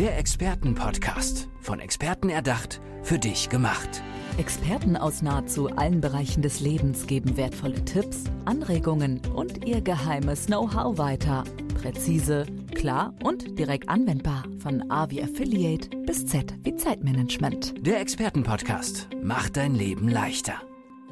[0.00, 1.48] Der Expertenpodcast.
[1.60, 4.02] Von Experten erdacht, für dich gemacht.
[4.38, 10.96] Experten aus nahezu allen Bereichen des Lebens geben wertvolle Tipps, Anregungen und ihr geheimes Know-how
[10.96, 11.44] weiter.
[11.82, 14.44] Präzise, klar und direkt anwendbar.
[14.60, 17.74] Von A wie Affiliate bis Z wie Zeitmanagement.
[17.86, 20.54] Der Expertenpodcast macht dein Leben leichter.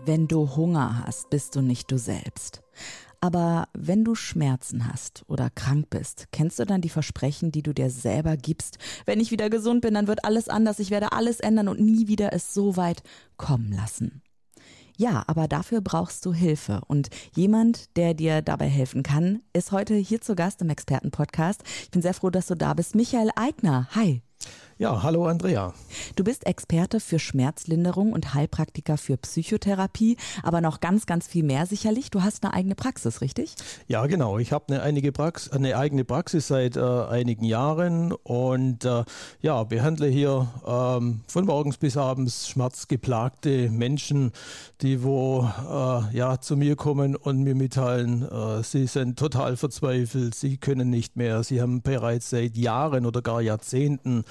[0.07, 2.63] Wenn du Hunger hast, bist du nicht du selbst.
[3.21, 7.73] Aber wenn du Schmerzen hast oder krank bist, kennst du dann die Versprechen, die du
[7.73, 8.79] dir selber gibst?
[9.07, 12.07] Wenn ich wieder gesund bin, dann wird alles anders, ich werde alles ändern und nie
[12.07, 13.03] wieder es so weit
[13.37, 14.23] kommen lassen.
[14.97, 16.81] Ja, aber dafür brauchst du Hilfe.
[16.89, 21.63] Und jemand, der dir dabei helfen kann, ist heute hier zu Gast im Expertenpodcast.
[21.85, 22.97] Ich bin sehr froh, dass du da bist.
[22.97, 23.89] Michael Eigner.
[23.93, 24.23] Hi.
[24.81, 25.75] Ja, hallo Andrea.
[26.15, 31.67] Du bist Experte für Schmerzlinderung und Heilpraktiker für Psychotherapie, aber noch ganz, ganz viel mehr
[31.67, 32.13] sicherlich.
[32.13, 33.57] Du hast eine eigene Praxis, richtig?
[33.89, 34.39] Ja, genau.
[34.39, 39.03] Ich habe eine, eine eigene Praxis seit äh, einigen Jahren und äh,
[39.41, 44.31] ja, behandle hier ähm, von morgens bis abends schmerzgeplagte Menschen,
[44.81, 50.37] die wo äh, ja zu mir kommen und mir mitteilen, äh, sie sind total verzweifelt,
[50.37, 54.23] sie können nicht mehr, sie haben bereits seit Jahren oder gar Jahrzehnten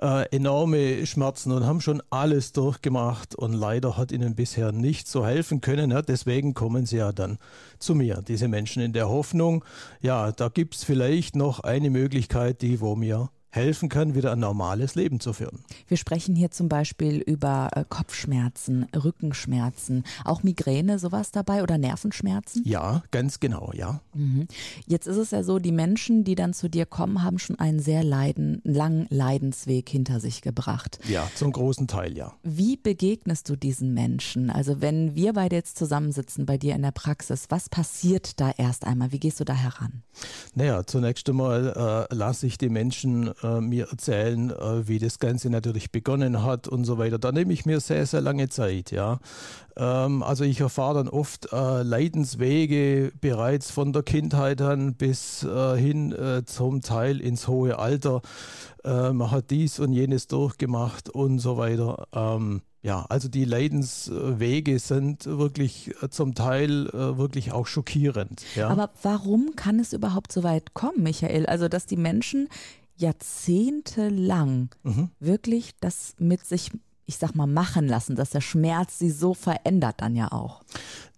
[0.00, 5.26] äh, enorme Schmerzen und haben schon alles durchgemacht und leider hat ihnen bisher nicht so
[5.26, 5.90] helfen können.
[5.90, 7.38] Ja, deswegen kommen sie ja dann
[7.78, 9.64] zu mir, diese Menschen in der Hoffnung,
[10.00, 14.40] ja, da gibt es vielleicht noch eine Möglichkeit, die wo mir helfen kann, wieder ein
[14.40, 15.60] normales Leben zu führen.
[15.86, 22.62] Wir sprechen hier zum Beispiel über äh, Kopfschmerzen, Rückenschmerzen, auch Migräne, sowas dabei oder Nervenschmerzen?
[22.64, 24.00] Ja, ganz genau, ja.
[24.14, 24.48] Mhm.
[24.86, 27.78] Jetzt ist es ja so, die Menschen, die dann zu dir kommen, haben schon einen
[27.78, 30.98] sehr leiden, langen Leidensweg hinter sich gebracht.
[31.06, 32.32] Ja, zum großen Teil, ja.
[32.42, 34.48] Wie begegnest du diesen Menschen?
[34.48, 38.86] Also wenn wir beide jetzt zusammensitzen bei dir in der Praxis, was passiert da erst
[38.86, 39.12] einmal?
[39.12, 40.02] Wie gehst du da heran?
[40.54, 45.50] Naja, zunächst einmal äh, lasse ich die Menschen äh, mir erzählen, äh, wie das Ganze
[45.50, 47.18] natürlich begonnen hat und so weiter.
[47.18, 49.18] Da nehme ich mir sehr, sehr lange Zeit, ja.
[49.76, 55.76] Ähm, also ich erfahre dann oft äh, Leidenswege bereits von der Kindheit an bis äh,
[55.76, 58.22] hin äh, zum Teil ins hohe Alter.
[58.84, 62.06] Äh, man hat dies und jenes durchgemacht und so weiter.
[62.12, 68.42] Ähm, ja, also die Leidenswege sind wirklich zum Teil wirklich auch schockierend.
[68.56, 68.70] Ja.
[68.70, 71.46] Aber warum kann es überhaupt so weit kommen, Michael?
[71.46, 72.48] Also, dass die Menschen
[72.96, 75.10] jahrzehntelang mhm.
[75.18, 76.70] wirklich das mit sich,
[77.06, 80.62] ich sag mal, machen lassen, dass der Schmerz sie so verändert dann ja auch.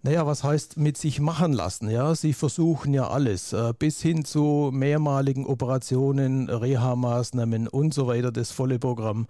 [0.06, 1.88] Naja, was heißt mit sich machen lassen?
[1.88, 8.30] Ja, sie versuchen ja alles, äh, bis hin zu mehrmaligen Operationen, Reha-Maßnahmen und so weiter,
[8.30, 9.26] das volle Programm.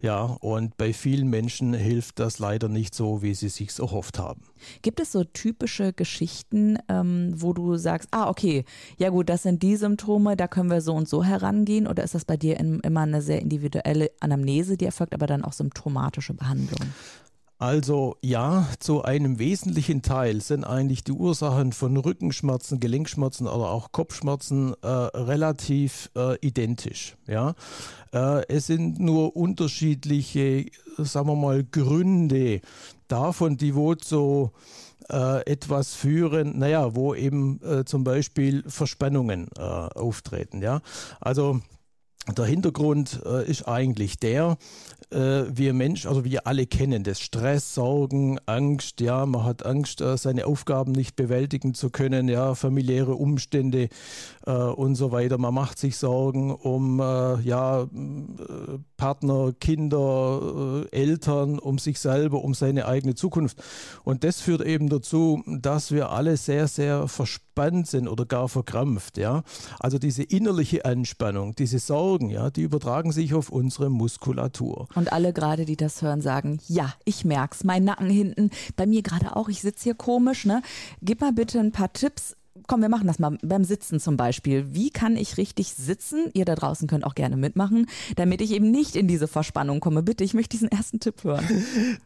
[0.00, 4.42] Ja, und bei vielen Menschen hilft das leider nicht so, wie sie sich erhofft haben.
[4.82, 8.64] Gibt es so typische Geschichten, ähm, wo du sagst, ah, okay,
[8.98, 11.86] ja gut, das sind die Symptome, da können wir so und so herangehen?
[11.86, 15.44] Oder ist das bei dir in, immer eine sehr individuelle Anamnese, die erfolgt, aber dann
[15.44, 16.80] auch symptomatische Behandlung?
[17.58, 23.92] Also ja, zu einem wesentlichen Teil sind eigentlich die Ursachen von Rückenschmerzen, Gelenkschmerzen oder auch
[23.92, 27.16] Kopfschmerzen äh, relativ äh, identisch.
[27.26, 27.54] Ja,
[28.12, 30.66] äh, es sind nur unterschiedliche,
[30.98, 32.60] sagen wir mal, Gründe
[33.08, 33.96] davon, die wohl
[35.10, 40.60] äh, etwas führen, naja, wo eben äh, zum Beispiel Verspannungen äh, auftreten.
[40.60, 40.82] Ja,
[41.20, 41.60] also
[42.36, 44.58] der Hintergrund äh, ist eigentlich der,
[45.10, 50.16] wir Menschen, also wir alle kennen das, Stress, Sorgen, Angst, ja, man hat Angst, äh,
[50.16, 53.88] seine Aufgaben nicht bewältigen zu können, ja, familiäre Umstände
[54.46, 55.38] äh, und so weiter.
[55.38, 57.86] Man macht sich Sorgen um, äh, ja, äh,
[58.96, 63.62] Partner, Kinder, Eltern, um sich selber, um seine eigene Zukunft.
[64.04, 69.18] Und das führt eben dazu, dass wir alle sehr, sehr verspannt sind oder gar verkrampft,
[69.18, 69.42] ja.
[69.78, 74.86] Also diese innerliche Anspannung, diese Sorgen, Sorgen, ja, die übertragen sich auf unsere Muskulatur.
[74.94, 79.02] Und alle gerade, die das hören, sagen, ja, ich merk's, mein Nacken hinten, bei mir
[79.02, 80.62] gerade auch, ich sitze hier komisch, ne?
[81.02, 82.36] Gib mal bitte ein paar Tipps,
[82.66, 84.66] komm, wir machen das mal beim Sitzen zum Beispiel.
[84.74, 86.30] Wie kann ich richtig sitzen?
[86.34, 87.86] Ihr da draußen könnt auch gerne mitmachen,
[88.16, 90.02] damit ich eben nicht in diese Verspannung komme.
[90.02, 91.44] Bitte, ich möchte diesen ersten Tipp hören.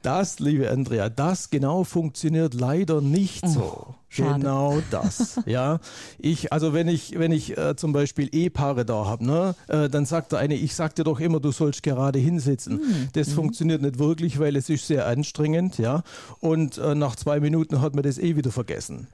[0.03, 3.61] Das, liebe Andrea, das genau funktioniert leider nicht so.
[3.61, 5.41] Oh, genau das.
[5.47, 5.81] Ja,
[6.19, 10.07] ich, also wenn ich, wenn ich äh, zum Beispiel Ehepaare da habe, ne, äh, dann
[10.07, 12.77] sagt der eine, ich sag dir doch immer, du sollst gerade hinsitzen.
[12.77, 13.09] Mhm.
[13.13, 13.33] Das mhm.
[13.33, 16.03] funktioniert nicht wirklich, weil es ist sehr anstrengend, ja.
[16.41, 19.09] Und äh, nach zwei Minuten hat man das eh wieder vergessen.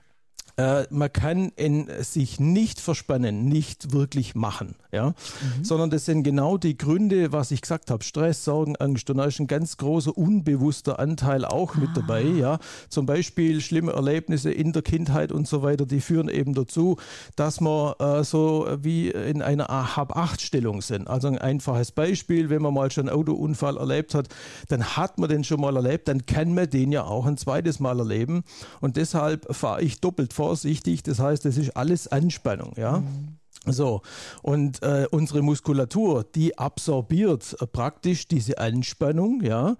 [0.56, 5.64] Äh, man kann in sich nicht verspannen, nicht wirklich machen, ja, mhm.
[5.64, 9.26] sondern das sind genau die Gründe, was ich gesagt habe, Stress, Sorgen, Angst und da
[9.26, 11.92] ist ein ganz großer unbewusster Anteil auch mit ah.
[11.96, 12.58] dabei, ja,
[12.88, 16.96] zum Beispiel schlimme Erlebnisse in der Kindheit und so weiter, die führen eben dazu,
[17.36, 21.08] dass man äh, so wie in einer Hab-Acht-Stellung sind.
[21.08, 24.28] Also ein einfaches Beispiel, wenn man mal schon einen Autounfall erlebt hat,
[24.68, 27.78] dann hat man den schon mal erlebt, dann kann man den ja auch ein zweites
[27.78, 28.42] Mal erleben
[28.80, 31.02] und deshalb fahre ich doppelt vor vorsichtig.
[31.02, 32.98] Das heißt, es ist alles Anspannung, ja.
[32.98, 33.38] Mhm.
[33.68, 34.02] So,
[34.42, 39.76] und äh, unsere Muskulatur, die absorbiert äh, praktisch diese Anspannung, ja,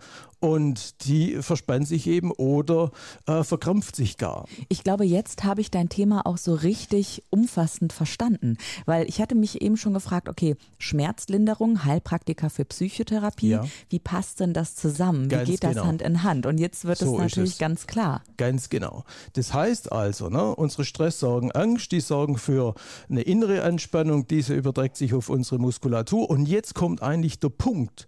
[0.47, 2.93] und die verspannt sich eben oder
[3.27, 4.47] äh, verkrampft sich gar.
[4.69, 9.35] Ich glaube, jetzt habe ich dein Thema auch so richtig umfassend verstanden, weil ich hatte
[9.35, 13.65] mich eben schon gefragt, okay, Schmerzlinderung, Heilpraktiker für Psychotherapie, ja.
[13.89, 15.29] wie passt denn das zusammen?
[15.29, 15.87] Ganz wie geht das genau.
[15.87, 16.47] Hand in Hand?
[16.47, 17.59] Und jetzt wird so es natürlich es.
[17.59, 18.23] ganz klar.
[18.37, 19.05] Ganz genau.
[19.33, 22.75] Das heißt also, ne, unsere Stress sorgen Angst, die sorgen für
[23.11, 28.07] eine innere Anspannung, diese überträgt sich auf unsere Muskulatur und jetzt kommt eigentlich der Punkt,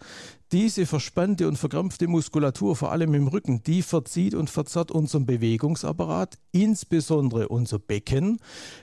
[0.52, 6.38] diese verspannte und verkrampfte Muskulatur, vor allem im Rücken, die verzieht und verzerrt unseren Bewegungsapparat,
[6.52, 8.38] insbesondere unser Becken.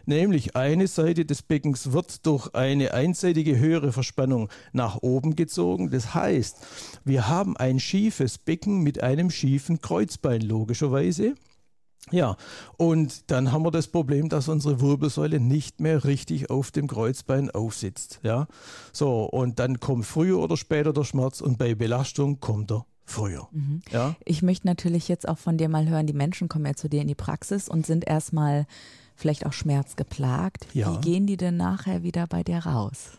[0.05, 5.89] Nämlich eine Seite des Beckens wird durch eine einseitige höhere Verspannung nach oben gezogen.
[5.89, 6.57] Das heißt,
[7.03, 11.35] wir haben ein schiefes Becken mit einem schiefen Kreuzbein logischerweise.
[12.11, 12.37] Ja,
[12.77, 17.49] und dann haben wir das Problem, dass unsere Wirbelsäule nicht mehr richtig auf dem Kreuzbein
[17.49, 18.19] aufsitzt.
[18.21, 18.47] Ja,
[18.91, 23.47] so, und dann kommt früher oder später der Schmerz und bei Belastung kommt er früher.
[23.51, 23.81] Mhm.
[23.91, 24.15] Ja?
[24.25, 27.01] Ich möchte natürlich jetzt auch von dir mal hören, die Menschen kommen ja zu dir
[27.01, 28.67] in die Praxis und sind erstmal
[29.15, 30.67] vielleicht auch schmerzgeplagt.
[30.73, 30.93] Ja.
[30.93, 33.11] Wie gehen die denn nachher wieder bei dir raus?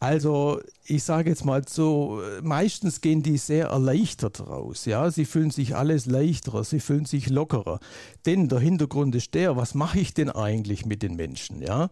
[0.00, 4.86] Also ich sage jetzt mal so, meistens gehen die sehr erleichtert raus.
[4.86, 7.78] Ja, sie fühlen sich alles leichterer, sie fühlen sich lockerer.
[8.24, 11.60] Denn der Hintergrund ist der, was mache ich denn eigentlich mit den Menschen?
[11.60, 11.90] Ja,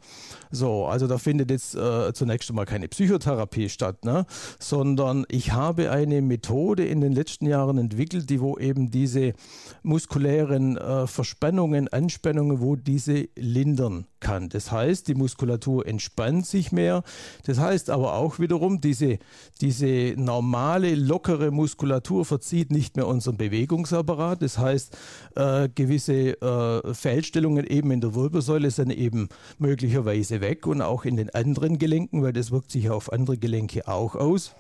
[0.51, 4.25] so, also da findet jetzt äh, zunächst einmal keine Psychotherapie statt, ne?
[4.59, 9.35] sondern ich habe eine Methode in den letzten Jahren entwickelt, die wo eben diese
[9.83, 14.49] muskulären äh, Verspannungen, Anspannungen, wo diese lindern kann.
[14.49, 17.03] Das heißt, die Muskulatur entspannt sich mehr.
[17.45, 19.19] Das heißt aber auch wiederum, diese,
[19.61, 24.43] diese normale, lockere Muskulatur verzieht nicht mehr unseren Bewegungsapparat.
[24.43, 24.97] Das heißt,
[25.35, 29.29] äh, gewisse äh, Fehlstellungen eben in der Wirbelsäule sind eben
[29.59, 33.89] möglicherweise weg und auch in den anderen Gelenken, weil das wirkt sich auf andere Gelenke
[33.89, 34.55] auch aus.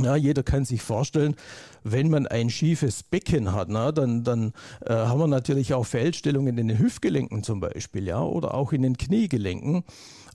[0.00, 1.34] Ja, jeder kann sich vorstellen,
[1.82, 4.52] wenn man ein schiefes Becken hat, na, dann, dann
[4.86, 8.82] äh, haben wir natürlich auch Fehlstellungen in den Hüftgelenken zum Beispiel, ja, oder auch in
[8.82, 9.82] den Kniegelenken.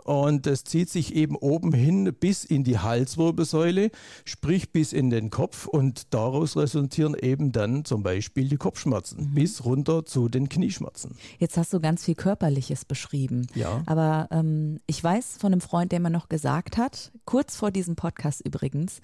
[0.04, 3.92] Und das zieht sich eben oben hin bis in die Halswirbelsäule,
[4.26, 5.68] sprich bis in den Kopf.
[5.68, 9.36] Und daraus resultieren eben dann zum Beispiel die Kopfschmerzen mhm.
[9.36, 11.16] bis runter zu den Knieschmerzen.
[11.40, 13.48] Jetzt hast du ganz viel Körperliches beschrieben.
[13.56, 13.84] Ja.
[13.86, 17.96] Aber ähm, ich weiß von einem Freund, der mir noch gesagt hat, kurz vor diesem
[17.96, 19.00] Podcast übrigens,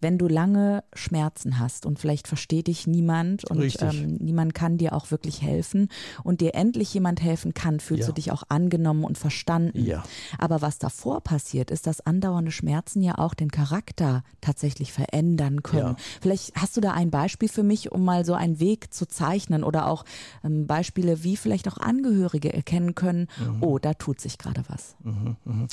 [0.00, 4.92] wenn du lange Schmerzen hast und vielleicht versteht dich niemand und ähm, niemand kann dir
[4.92, 5.88] auch wirklich helfen
[6.22, 8.06] und dir endlich jemand helfen kann, fühlst ja.
[8.08, 9.84] du dich auch angenommen und verstanden.
[9.84, 10.04] Ja.
[10.38, 15.96] Aber was davor passiert, ist, dass andauernde Schmerzen ja auch den Charakter tatsächlich verändern können.
[15.96, 15.96] Ja.
[16.20, 19.64] Vielleicht hast du da ein Beispiel für mich, um mal so einen Weg zu zeichnen
[19.64, 20.04] oder auch
[20.44, 23.62] ähm, Beispiele, wie vielleicht auch Angehörige erkennen können, mhm.
[23.62, 24.96] oh, da tut sich gerade was.
[25.02, 25.66] Mhm, mh.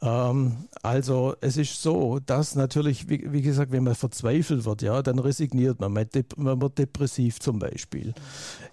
[0.00, 5.02] Ähm, also es ist so, dass natürlich, wie, wie, gesagt, wenn man verzweifelt wird, ja,
[5.02, 5.92] dann resigniert man.
[5.92, 6.06] Man,
[6.36, 8.14] man wird depressiv zum Beispiel.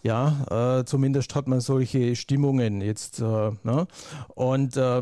[0.04, 3.20] Ja, äh, zumindest hat man solche Stimmungen jetzt.
[3.20, 3.88] Äh, ne?
[4.36, 5.02] Und äh,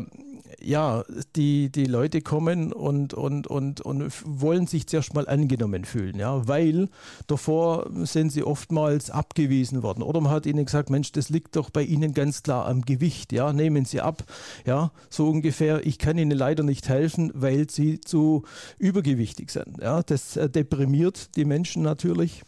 [0.60, 1.04] ja,
[1.36, 6.46] die, die Leute kommen und, und, und, und wollen sich zuerst mal angenommen fühlen, ja,
[6.46, 6.88] weil
[7.26, 10.02] davor sind sie oftmals abgewiesen worden.
[10.02, 13.32] Oder man hat ihnen gesagt, Mensch, das liegt doch bei Ihnen ganz klar am Gewicht,
[13.32, 14.24] ja, nehmen Sie ab,
[14.64, 18.44] ja, so ungefähr, ich kann Ihnen leider nicht helfen, weil Sie zu
[18.78, 22.42] übergewichtig sind, ja, das äh, deprimiert die Menschen natürlich.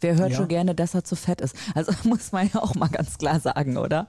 [0.00, 0.36] Wer hört ja.
[0.36, 1.56] schon gerne, dass er zu fett ist?
[1.74, 4.08] Also muss man ja auch mal ganz klar sagen, oder?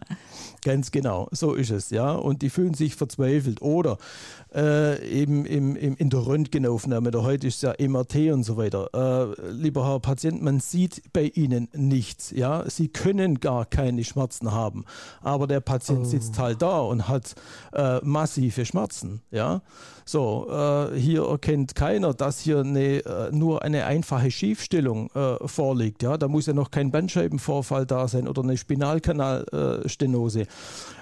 [0.63, 2.13] Ganz genau, so ist es, ja.
[2.13, 3.62] Und die fühlen sich verzweifelt.
[3.62, 3.98] Oder
[4.53, 8.89] äh, eben im, im, in der Röntgenaufnahme, da heute ist ja MRT und so weiter.
[8.94, 12.70] Äh, lieber Herr Patient, man sieht bei Ihnen nichts, ja.
[12.70, 14.86] Sie können gar keine Schmerzen haben.
[15.22, 16.06] Aber der Patient oh.
[16.06, 17.36] sitzt halt da und hat
[17.74, 19.62] äh, massive Schmerzen, ja.
[20.06, 25.46] So, äh, hier erkennt keiner, dass hier eine, äh, nur eine einfache Schiefstellung äh,
[25.77, 26.03] vorliegt.
[26.03, 30.48] Ja, da muss ja noch kein Bandscheibenvorfall da sein oder eine Spinalkanalstenose.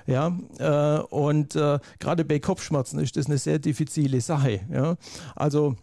[0.08, 4.62] Ja, äh, und äh, gerade bei Kopfschmerzen ist das eine sehr diffizile Sache.
[4.72, 4.96] Ja,
[5.36, 5.76] also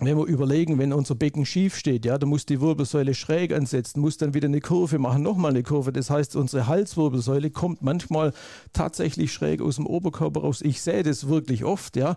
[0.00, 4.00] wenn wir überlegen, wenn unser Becken schief steht, ja, dann muss die Wirbelsäule schräg ansetzen,
[4.00, 5.92] muss dann wieder eine Kurve machen, nochmal eine Kurve.
[5.92, 8.32] Das heißt, unsere Halswirbelsäule kommt manchmal
[8.72, 10.62] tatsächlich schräg aus dem Oberkörper raus.
[10.62, 12.16] Ich sehe das wirklich oft, ja.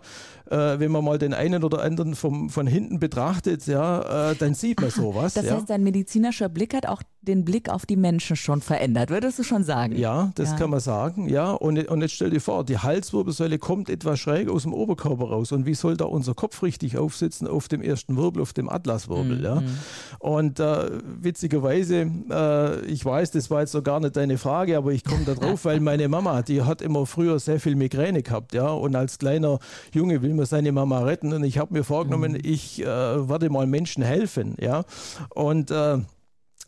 [0.50, 4.54] Äh, wenn man mal den einen oder anderen vom, von hinten betrachtet, ja, äh, dann
[4.54, 5.34] sieht man sowas.
[5.34, 5.56] Das ja.
[5.56, 9.42] heißt, dein medizinischer Blick hat auch den Blick auf die Menschen schon verändert, würdest du
[9.42, 9.96] schon sagen?
[9.96, 10.56] Ja, das ja.
[10.56, 11.52] kann man sagen, ja.
[11.52, 15.52] Und, und jetzt stell dir vor, die Halswirbelsäule kommt etwas schräg aus dem Oberkörper raus.
[15.52, 19.38] Und wie soll da unser Kopf richtig aufsitzen auf dem ersten Wirbel, auf dem Atlaswirbel,
[19.38, 19.44] mhm.
[19.44, 19.62] ja.
[20.18, 20.90] Und äh,
[21.20, 25.24] witzigerweise, äh, ich weiß, das war jetzt so gar nicht deine Frage, aber ich komme
[25.24, 28.68] da drauf, weil meine Mama, die hat immer früher sehr viel Migräne gehabt, ja.
[28.68, 29.58] Und als kleiner
[29.92, 31.32] Junge will man seine Mama retten.
[31.32, 32.40] Und ich habe mir vorgenommen, mhm.
[32.42, 34.84] ich äh, werde mal Menschen helfen, ja.
[35.30, 35.98] Und äh,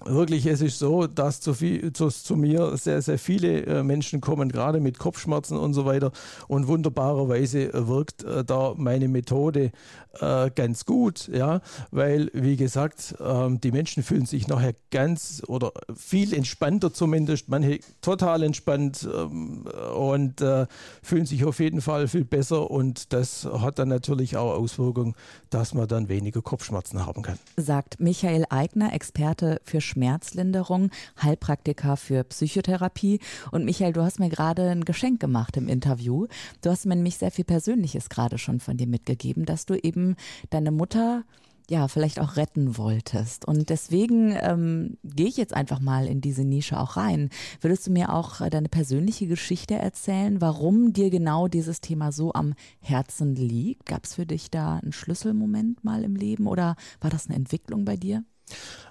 [0.04, 4.20] Wirklich, es ist so, dass zu, viel, zu, zu mir sehr, sehr viele äh, Menschen
[4.20, 6.12] kommen, gerade mit Kopfschmerzen und so weiter.
[6.48, 9.72] Und wunderbarerweise wirkt äh, da meine Methode
[10.20, 11.60] äh, ganz gut, ja,
[11.90, 17.80] weil, wie gesagt, ähm, die Menschen fühlen sich nachher ganz oder viel entspannter zumindest, manche
[18.00, 20.66] total entspannt ähm, und äh,
[21.02, 22.70] fühlen sich auf jeden Fall viel besser.
[22.70, 25.14] Und das hat dann natürlich auch Auswirkungen,
[25.50, 27.38] dass man dann weniger Kopfschmerzen haben kann.
[27.56, 30.90] Sagt Michael Eigner, Experte für Schmerzlinderung,
[31.22, 33.20] Heilpraktiker für Psychotherapie.
[33.50, 36.26] Und Michael, du hast mir gerade ein Geschenk gemacht im Interview.
[36.60, 40.16] Du hast mir nämlich sehr viel Persönliches gerade schon von dir mitgegeben, dass du eben
[40.50, 41.24] deine Mutter
[41.68, 43.46] ja, vielleicht auch retten wolltest.
[43.46, 47.30] Und deswegen ähm, gehe ich jetzt einfach mal in diese Nische auch rein.
[47.60, 52.32] Würdest du mir auch äh, deine persönliche Geschichte erzählen, warum dir genau dieses Thema so
[52.32, 53.86] am Herzen liegt?
[53.86, 57.84] Gab es für dich da einen Schlüsselmoment mal im Leben oder war das eine Entwicklung
[57.84, 58.24] bei dir?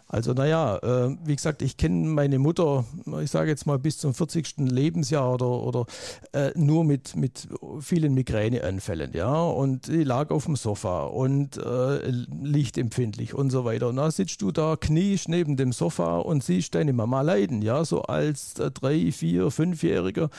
[0.07, 2.85] Also naja, äh, wie gesagt, ich kenne meine Mutter,
[3.21, 4.53] ich sage jetzt mal bis zum 40.
[4.57, 5.85] Lebensjahr oder, oder
[6.31, 7.47] äh, nur mit, mit
[7.79, 9.33] vielen Migräneanfällen, ja.
[9.33, 13.89] Und die lag auf dem Sofa und äh, lichtempfindlich und so weiter.
[13.89, 17.83] Und da sitzt du da, kniest neben dem Sofa und siehst deine Mama leiden, ja,
[17.83, 20.29] so als äh, drei, vier, fünfjähriger.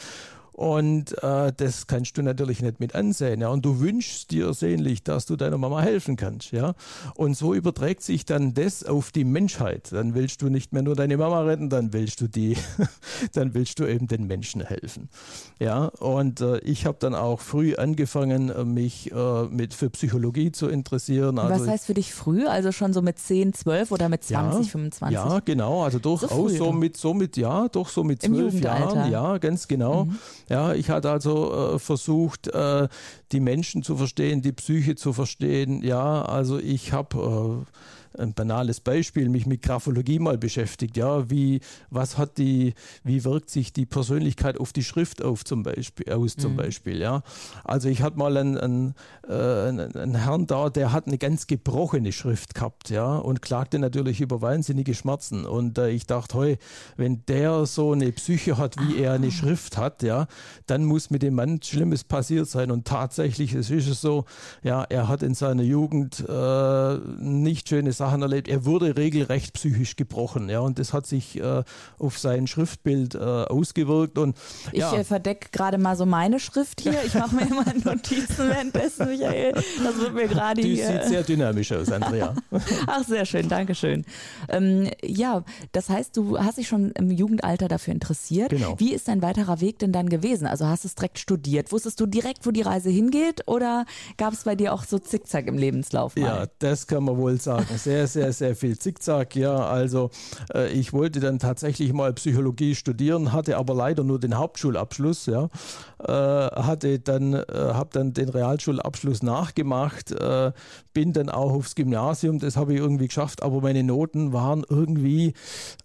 [0.57, 3.43] Und äh, das kannst du natürlich nicht mit ansehen.
[3.43, 3.49] Ja?
[3.49, 6.51] Und du wünschst dir sehnlich, dass du deiner Mama helfen kannst.
[6.51, 6.73] Ja?
[7.15, 9.93] Und so überträgt sich dann das auf die Menschheit.
[9.93, 12.57] Dann willst du nicht mehr nur deine Mama retten, dann willst du die,
[13.35, 15.11] dann willst du eben den Menschen helfen.
[15.61, 15.89] Ja?
[15.99, 20.69] Und äh, ich habe dann auch früh angefangen, äh, mich äh, mit für Psychologie zu
[20.69, 21.39] interessieren.
[21.39, 22.47] Also Was heißt für dich früh?
[22.47, 25.15] Also schon so mit 10, 12 oder mit 20, ja, 25?
[25.15, 25.83] Ja, genau.
[25.83, 29.13] Also durchaus so, so mit, so mit, ja, doch so mit 12 Jahren.
[29.13, 30.07] Ja, ganz genau.
[30.07, 30.17] Mhm.
[30.49, 32.89] Ja, ich hatte also äh, versucht, äh,
[33.33, 35.83] die Menschen zu verstehen, die Psyche zu verstehen.
[35.83, 40.97] Ja, also ich habe äh, ein banales Beispiel, mich mit Graphologie mal beschäftigt.
[40.97, 45.63] Ja, wie, was hat die, wie wirkt sich die Persönlichkeit auf die Schrift auf zum
[45.63, 46.57] Beispiel, aus zum mhm.
[46.57, 47.23] Beispiel, ja.
[47.65, 48.95] Also ich hatte mal einen, einen,
[49.29, 54.21] äh, einen, Herrn da, der hat eine ganz gebrochene Schrift gehabt, ja, und klagte natürlich
[54.21, 55.45] über wahnsinnige Schmerzen.
[55.45, 56.59] Und äh, ich dachte, hey,
[56.97, 59.31] wenn der so eine Psyche hat, wie er eine ah.
[59.31, 60.27] Schrift hat, ja,
[60.67, 62.71] dann muss mit dem Mann Schlimmes passiert sein.
[62.71, 64.25] Und tatsächlich, es ist es so,
[64.63, 68.49] ja, er hat in seiner Jugend äh, nicht schöne Sachen Sachen erlebt.
[68.49, 71.65] Er wurde regelrecht psychisch gebrochen, ja, und das hat sich äh,
[71.99, 74.17] auf sein Schriftbild äh, ausgewirkt.
[74.19, 74.37] Und,
[74.73, 74.93] ja.
[74.93, 77.03] Ich äh, verdecke gerade mal so meine Schrift hier.
[77.05, 79.53] Ich mache mir immer Notizen währenddessen, Michael.
[79.55, 82.35] Das wird mir gerade Die sieht sehr dynamisch aus, Andrea.
[82.87, 84.05] Ach, sehr schön, danke schön.
[84.49, 88.51] Ähm, ja, das heißt, du hast dich schon im Jugendalter dafür interessiert.
[88.51, 88.77] Genau.
[88.79, 90.47] Wie ist dein weiterer Weg denn dann gewesen?
[90.47, 91.73] Also hast du es direkt studiert?
[91.73, 93.43] Wusstest du direkt, wo die Reise hingeht?
[93.47, 93.85] Oder
[94.17, 96.15] gab es bei dir auch so Zickzack im Lebenslauf?
[96.15, 96.23] Mal?
[96.23, 97.67] Ja, das kann man wohl sagen.
[97.87, 99.37] Sehr sehr, sehr, viel Zickzack.
[99.37, 100.11] Ja, also
[100.53, 105.27] äh, ich wollte dann tatsächlich mal Psychologie studieren, hatte aber leider nur den Hauptschulabschluss.
[105.27, 105.49] Ja,
[106.03, 110.51] äh, hatte dann, äh, habe dann den Realschulabschluss nachgemacht, äh,
[110.93, 112.41] bin dann auch aufs Gymnasium.
[112.41, 115.35] Das habe ich irgendwie geschafft, aber meine Noten waren irgendwie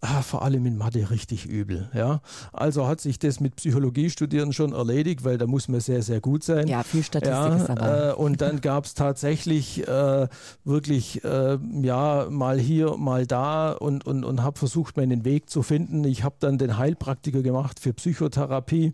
[0.02, 1.92] ah, vor allem in Mathe richtig übel.
[1.94, 6.02] Ja, also hat sich das mit Psychologie studieren schon erledigt, weil da muss man sehr,
[6.02, 6.68] sehr gut sein.
[6.68, 8.10] Ja, viel Statistik ja, ist dabei.
[8.10, 10.28] Äh, und dann gab es tatsächlich äh,
[10.64, 11.91] wirklich ja
[12.30, 16.04] mal hier, mal da und, und, und habe versucht, meinen Weg zu finden.
[16.04, 18.94] Ich habe dann den Heilpraktiker gemacht für Psychotherapie.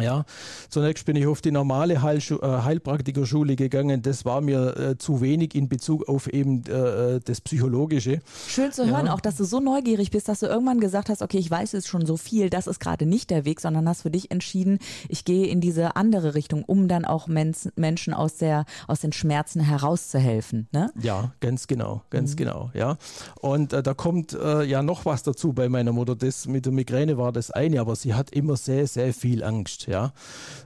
[0.00, 0.24] Ja,
[0.68, 4.02] zunächst bin ich auf die normale äh, Heilpraktikerschule gegangen.
[4.02, 8.20] Das war mir äh, zu wenig in Bezug auf eben äh, äh das Psychologische.
[8.46, 9.14] Schön zu hören, ja.
[9.14, 11.88] auch dass du so neugierig bist, dass du irgendwann gesagt hast, okay, ich weiß jetzt
[11.88, 14.78] schon so viel, das ist gerade nicht der Weg, sondern hast für dich entschieden,
[15.08, 19.12] ich gehe in diese andere Richtung, um dann auch Men Menschen aus, der, aus den
[19.12, 20.68] Schmerzen herauszuhelfen.
[20.72, 20.92] Ne?
[21.00, 22.36] Ja, ganz genau, ganz mhm.
[22.36, 22.70] genau.
[22.74, 22.98] Ja.
[23.40, 26.14] Und äh, da kommt äh, ja noch was dazu bei meiner Mutter.
[26.14, 29.87] Das mit der Migräne war das eine, aber sie hat immer sehr, sehr viel Angst.
[29.88, 30.12] Ja.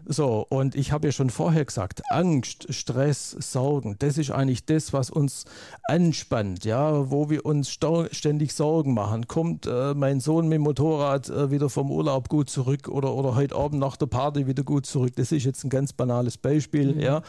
[0.04, 4.92] So, und ich habe ja schon vorher gesagt, Angst, Stress, Sorgen, das ist eigentlich das,
[4.92, 5.44] was uns
[5.84, 9.28] anspannt, ja, wo wir uns ständig Sorgen machen.
[9.28, 13.36] Kommt äh, mein Sohn mit dem Motorrad äh, wieder vom Urlaub gut zurück oder, oder
[13.36, 15.12] heute Abend nach der Party wieder gut zurück?
[15.16, 17.00] Das ist jetzt ein ganz banales Beispiel, mhm.
[17.00, 17.22] ja.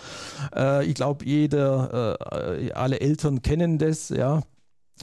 [0.55, 2.17] Äh, ich glaube, jeder,
[2.59, 4.41] äh, alle Eltern kennen das, ja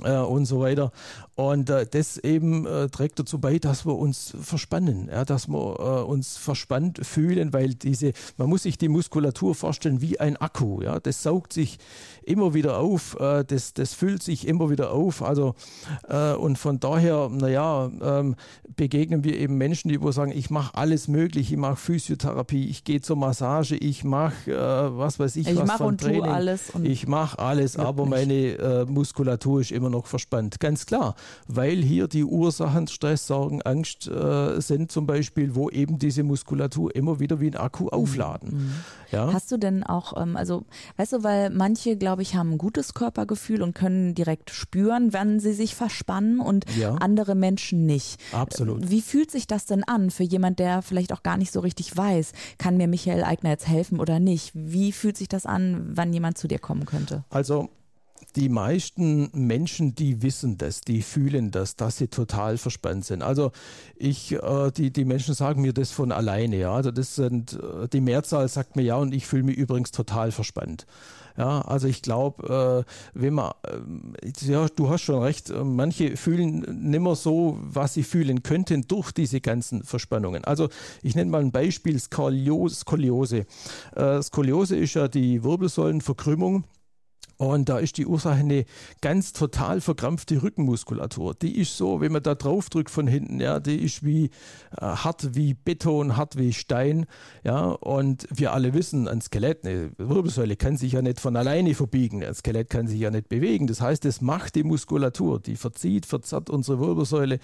[0.05, 0.93] äh, und so weiter.
[1.41, 5.57] Und äh, das eben äh, trägt dazu bei, dass wir uns verspannen, ja, dass wir
[5.81, 10.83] äh, uns verspannt fühlen, weil diese, man muss sich die Muskulatur vorstellen wie ein Akku,
[10.83, 11.79] ja, das saugt sich
[12.25, 15.55] immer wieder auf, äh, das, das füllt sich immer wieder auf, also
[16.11, 18.37] äh, und von daher, naja, ähm,
[18.77, 22.85] begegnen wir eben Menschen, die wo sagen, ich mache alles möglich, ich mache Physiotherapie, ich
[22.85, 24.53] gehe zur Massage, ich mache,
[24.95, 29.63] was weiß ich, ich was von und Training, alles ich mache alles, aber meine Muskulatur
[29.63, 31.15] ist immer noch verspannt, ganz klar
[31.47, 36.95] weil hier die Ursachen Stress, Sorgen, Angst äh, sind zum Beispiel, wo eben diese Muskulatur
[36.95, 37.91] immer wieder wie ein Akku mhm.
[37.91, 38.51] aufladen.
[38.53, 38.75] Mhm.
[39.11, 39.33] Ja?
[39.33, 40.65] Hast du denn auch, ähm, also
[40.97, 45.41] weißt du, weil manche, glaube ich, haben ein gutes Körpergefühl und können direkt spüren, wenn
[45.41, 46.95] sie sich verspannen und ja.
[46.97, 48.21] andere Menschen nicht.
[48.33, 48.91] Absolut.
[48.91, 51.97] Wie fühlt sich das denn an für jemand, der vielleicht auch gar nicht so richtig
[51.97, 54.53] weiß, kann mir Michael Eigner jetzt helfen oder nicht?
[54.55, 57.25] Wie fühlt sich das an, wann jemand zu dir kommen könnte?
[57.31, 57.69] Also
[58.37, 63.23] die meisten Menschen, die wissen das, die fühlen das, dass sie total verspannt sind.
[63.23, 63.53] Also
[63.97, 66.73] ich, äh, die, die Menschen sagen mir das von alleine, ja.
[66.73, 70.33] Also das sind, äh, die Mehrzahl sagt mir ja und ich fühle mich übrigens total
[70.33, 70.87] verspannt.
[71.37, 76.17] Ja, also ich glaube, äh, wenn man, äh, ja, du hast schon recht, äh, manche
[76.17, 80.45] fühlen nimmer so, was sie fühlen könnten durch diese ganzen Verspannungen.
[80.45, 80.69] Also
[81.03, 83.47] ich nenne mal ein Beispiel, Skoliose.
[83.97, 86.65] Äh, Skoliose ist ja die Wirbelsäulenverkrümmung
[87.41, 88.67] und da ist die Ursache eine
[89.01, 91.35] ganz total verkrampfte Rückenmuskulatur.
[91.35, 94.27] Die ist so, wenn man da drauf drückt von hinten, ja, die ist wie
[94.77, 97.07] äh, hart wie Beton, hart wie Stein.
[97.43, 101.75] Ja, und wir alle wissen, ein Skelett, eine Wirbelsäule kann sich ja nicht von alleine
[101.75, 102.23] verbiegen.
[102.23, 103.67] Ein Skelett kann sich ja nicht bewegen.
[103.67, 107.39] Das heißt, es macht die Muskulatur, die verzieht, verzerrt unsere Wirbelsäule.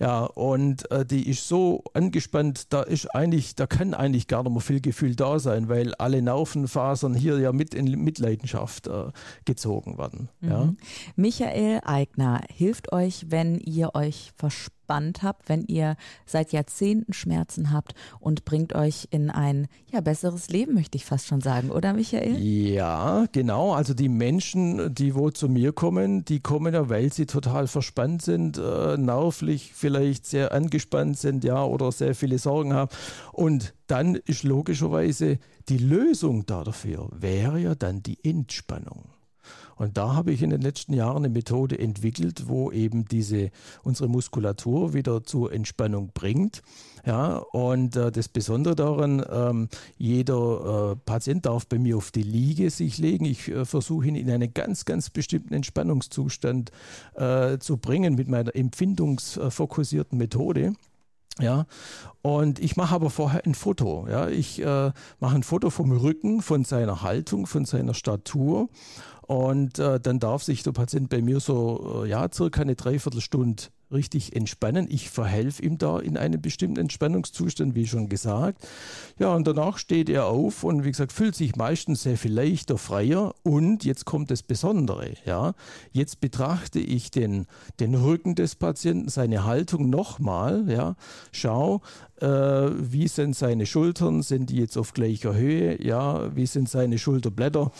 [0.00, 4.50] Ja, und äh, die ist so angespannt, da ist eigentlich, da kann eigentlich gar nicht
[4.50, 9.12] mehr viel Gefühl da sein, weil alle Nervenfasern hier ja mit in Mitleidenschaft äh,
[9.44, 10.28] gezogen werden.
[10.40, 10.48] Mhm.
[10.48, 10.74] Ja.
[11.16, 17.94] Michael Eigner hilft euch, wenn ihr euch verspannt habt, wenn ihr seit Jahrzehnten Schmerzen habt
[18.20, 22.38] und bringt euch in ein ja, besseres Leben, möchte ich fast schon sagen, oder Michael?
[22.38, 23.72] Ja, genau.
[23.72, 28.22] Also die Menschen, die wo zu mir kommen, die kommen ja, weil sie total verspannt
[28.22, 32.90] sind, äh, nervlich vielleicht sehr angespannt sind, ja, oder sehr viele Sorgen haben.
[33.32, 39.10] Und dann ist logischerweise die Lösung dafür, wäre ja dann die Entspannung.
[39.76, 43.50] Und da habe ich in den letzten Jahren eine Methode entwickelt, wo eben diese
[43.82, 46.62] unsere Muskulatur wieder zur Entspannung bringt.
[47.04, 52.24] Ja, und äh, das Besondere daran, ähm, jeder äh, Patient darf bei mir auf die
[52.24, 53.26] Liege sich legen.
[53.26, 56.72] Ich äh, versuche ihn in einen ganz, ganz bestimmten Entspannungszustand
[57.14, 60.72] äh, zu bringen mit meiner empfindungsfokussierten Methode.
[61.38, 61.66] Ja,
[62.22, 64.06] und ich mache aber vorher ein Foto.
[64.08, 68.68] Ja, ich äh, mache ein Foto vom Rücken, von seiner Haltung, von seiner Statur
[69.26, 73.64] und äh, dann darf sich der Patient bei mir so, äh, ja, circa eine Dreiviertelstunde
[73.92, 74.86] richtig entspannen.
[74.90, 78.66] Ich verhelfe ihm da in einem bestimmten Entspannungszustand, wie schon gesagt.
[79.18, 82.78] Ja, und danach steht er auf und wie gesagt, fühlt sich meistens sehr viel leichter,
[82.78, 83.34] freier.
[83.42, 85.54] Und jetzt kommt das Besondere, ja.
[85.92, 87.46] Jetzt betrachte ich den,
[87.80, 90.96] den Rücken des Patienten, seine Haltung nochmal, ja.
[91.32, 91.82] Schau,
[92.20, 96.98] äh, wie sind seine Schultern, sind die jetzt auf gleicher Höhe, ja, wie sind seine
[96.98, 97.70] Schulterblätter,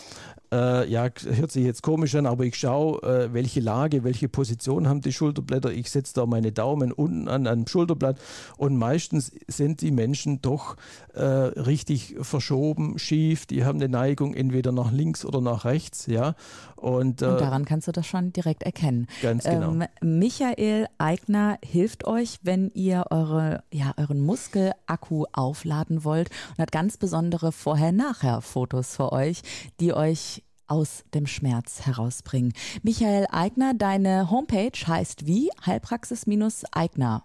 [0.51, 4.87] äh, ja, hört sich jetzt komisch an, aber ich schaue, äh, welche Lage, welche Position
[4.87, 5.71] haben die Schulterblätter.
[5.71, 8.19] Ich setze da meine Daumen unten an einem Schulterblatt
[8.57, 10.77] und meistens sind die Menschen doch
[11.13, 13.45] äh, richtig verschoben, schief.
[13.45, 16.35] Die haben eine Neigung entweder nach links oder nach rechts, ja.
[16.75, 19.07] Und, äh, und daran kannst du das schon direkt erkennen.
[19.21, 19.71] Ganz genau.
[19.71, 26.71] Ähm, Michael Eigner hilft euch, wenn ihr eure, ja, euren Muskelakku aufladen wollt und hat
[26.71, 29.41] ganz besondere Vorher-Nachher-Fotos für euch,
[29.79, 30.36] die euch
[30.67, 32.53] aus dem Schmerz herausbringen.
[32.83, 35.49] Michael Eigner, deine Homepage heißt wie?
[35.65, 37.23] Heilpraxis-Eigner.